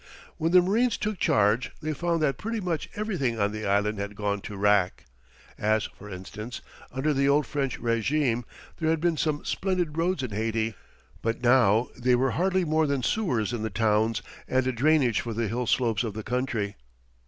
[0.37, 4.15] When the marines took charge they found that pretty much everything on the island had
[4.15, 5.05] gone to wrack.
[5.59, 8.43] As, for instance, under the old French régime
[8.77, 10.73] there had been some splendid roads in Haiti,
[11.21, 15.35] but now they were hardly more than sewers in the towns and a drainage for
[15.35, 16.77] the hill slopes of the country.